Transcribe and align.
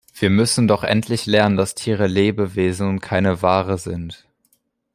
Wir 0.15 0.31
müssen 0.31 0.67
doch 0.67 0.83
endlich 0.83 1.27
lernen, 1.27 1.57
dass 1.57 1.75
Tiere 1.75 2.07
Lebewesen 2.07 2.89
und 2.89 3.01
keine 3.01 3.43
Ware 3.43 3.77
sind. 3.77 4.25